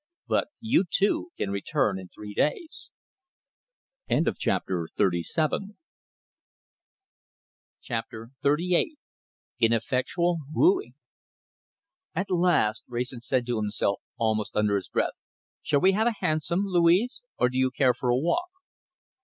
[0.27, 2.89] But you, too, can return in three days."
[4.09, 4.89] CHAPTER
[8.43, 8.97] XXXVIII
[9.59, 10.95] INEFFECTUAL WOOING
[12.15, 15.13] "At last!" Wrayson said to himself, almost under his breath.
[15.61, 18.49] "Shall we have a hansom, Louise, or do you care for a walk?"